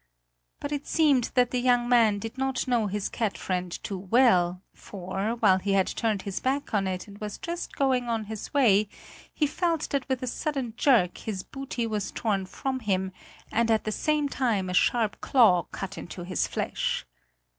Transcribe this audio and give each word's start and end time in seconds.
But 0.59 0.71
it 0.71 0.87
seemed 0.87 1.25
that 1.35 1.51
the 1.51 1.61
young 1.61 1.87
man 1.87 2.17
did 2.17 2.35
not 2.35 2.67
know 2.67 2.87
his 2.87 3.07
cat 3.07 3.37
friend 3.37 3.71
too 3.83 3.99
well, 3.99 4.63
for, 4.73 5.35
while 5.35 5.59
he 5.59 5.73
had 5.73 5.85
turned 5.85 6.23
his 6.23 6.39
back 6.39 6.73
on 6.73 6.87
it 6.87 7.07
and 7.07 7.19
was 7.19 7.37
just 7.37 7.75
going 7.75 8.05
on 8.09 8.23
his 8.23 8.51
way, 8.51 8.89
he 9.31 9.45
felt 9.45 9.91
that 9.91 10.09
with 10.09 10.23
a 10.23 10.25
sudden 10.25 10.73
jerk 10.75 11.19
his 11.19 11.43
booty 11.43 11.85
was 11.85 12.09
torn 12.11 12.47
from 12.47 12.79
him, 12.79 13.11
and 13.51 13.69
at 13.69 13.83
the 13.83 13.91
same 13.91 14.27
time 14.27 14.71
a 14.71 14.73
sharp 14.73 15.21
claw 15.21 15.67
cut 15.71 15.99
into 15.99 16.23
his 16.23 16.47
flesh. 16.47 17.05